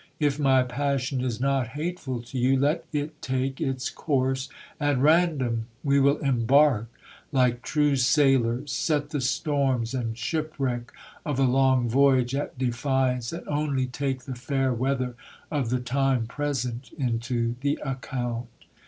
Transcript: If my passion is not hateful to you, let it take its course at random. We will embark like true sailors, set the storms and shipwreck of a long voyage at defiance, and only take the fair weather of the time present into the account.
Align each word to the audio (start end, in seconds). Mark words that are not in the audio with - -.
If 0.19 0.39
my 0.39 0.63
passion 0.63 1.21
is 1.23 1.39
not 1.39 1.67
hateful 1.77 2.23
to 2.23 2.37
you, 2.39 2.57
let 2.57 2.85
it 2.91 3.21
take 3.21 3.61
its 3.61 3.91
course 3.91 4.49
at 4.79 4.97
random. 4.97 5.67
We 5.83 5.99
will 5.99 6.17
embark 6.17 6.87
like 7.31 7.61
true 7.61 7.95
sailors, 7.95 8.71
set 8.71 9.11
the 9.11 9.21
storms 9.21 9.93
and 9.93 10.17
shipwreck 10.17 10.91
of 11.23 11.37
a 11.37 11.43
long 11.43 11.87
voyage 11.87 12.33
at 12.33 12.57
defiance, 12.57 13.31
and 13.31 13.47
only 13.47 13.85
take 13.85 14.23
the 14.23 14.33
fair 14.33 14.73
weather 14.73 15.13
of 15.51 15.69
the 15.69 15.79
time 15.79 16.25
present 16.25 16.89
into 16.97 17.53
the 17.61 17.77
account. 17.85 18.47